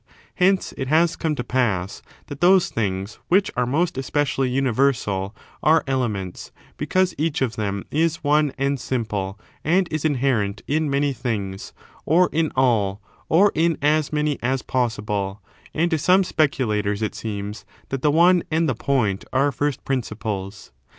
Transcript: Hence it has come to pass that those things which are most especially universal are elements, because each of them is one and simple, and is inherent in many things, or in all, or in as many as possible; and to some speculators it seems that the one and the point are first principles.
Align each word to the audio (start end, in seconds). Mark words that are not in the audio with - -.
Hence 0.33 0.73
it 0.77 0.87
has 0.87 1.15
come 1.15 1.35
to 1.35 1.43
pass 1.43 2.01
that 2.25 2.41
those 2.41 2.71
things 2.71 3.19
which 3.27 3.51
are 3.55 3.67
most 3.67 3.99
especially 3.99 4.49
universal 4.49 5.35
are 5.61 5.83
elements, 5.85 6.51
because 6.75 7.13
each 7.19 7.43
of 7.43 7.55
them 7.55 7.85
is 7.91 8.23
one 8.23 8.51
and 8.57 8.79
simple, 8.79 9.39
and 9.63 9.87
is 9.93 10.03
inherent 10.03 10.63
in 10.67 10.89
many 10.89 11.13
things, 11.13 11.71
or 12.03 12.29
in 12.31 12.51
all, 12.55 12.99
or 13.29 13.51
in 13.53 13.77
as 13.83 14.11
many 14.11 14.39
as 14.41 14.63
possible; 14.63 15.39
and 15.71 15.91
to 15.91 15.99
some 15.99 16.23
speculators 16.23 17.03
it 17.03 17.13
seems 17.13 17.63
that 17.89 18.01
the 18.01 18.09
one 18.09 18.41
and 18.49 18.67
the 18.67 18.73
point 18.73 19.23
are 19.31 19.51
first 19.51 19.85
principles. 19.85 20.71